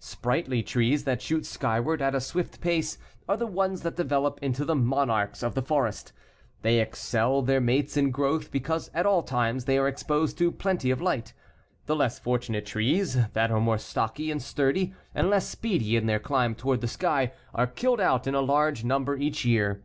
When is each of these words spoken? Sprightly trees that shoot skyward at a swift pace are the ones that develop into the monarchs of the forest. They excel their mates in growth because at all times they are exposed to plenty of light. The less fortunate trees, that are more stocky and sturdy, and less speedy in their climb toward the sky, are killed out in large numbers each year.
Sprightly 0.00 0.60
trees 0.64 1.04
that 1.04 1.22
shoot 1.22 1.46
skyward 1.46 2.02
at 2.02 2.16
a 2.16 2.20
swift 2.20 2.60
pace 2.60 2.98
are 3.28 3.36
the 3.36 3.46
ones 3.46 3.82
that 3.82 3.94
develop 3.94 4.40
into 4.42 4.64
the 4.64 4.74
monarchs 4.74 5.40
of 5.40 5.54
the 5.54 5.62
forest. 5.62 6.12
They 6.62 6.80
excel 6.80 7.42
their 7.42 7.60
mates 7.60 7.96
in 7.96 8.10
growth 8.10 8.50
because 8.50 8.90
at 8.92 9.06
all 9.06 9.22
times 9.22 9.66
they 9.66 9.78
are 9.78 9.86
exposed 9.86 10.36
to 10.38 10.50
plenty 10.50 10.90
of 10.90 11.00
light. 11.00 11.32
The 11.86 11.94
less 11.94 12.18
fortunate 12.18 12.66
trees, 12.66 13.28
that 13.34 13.52
are 13.52 13.60
more 13.60 13.78
stocky 13.78 14.32
and 14.32 14.42
sturdy, 14.42 14.92
and 15.14 15.30
less 15.30 15.46
speedy 15.48 15.94
in 15.94 16.06
their 16.06 16.18
climb 16.18 16.56
toward 16.56 16.80
the 16.80 16.88
sky, 16.88 17.30
are 17.54 17.68
killed 17.68 18.00
out 18.00 18.26
in 18.26 18.34
large 18.34 18.82
numbers 18.82 19.20
each 19.20 19.44
year. 19.44 19.84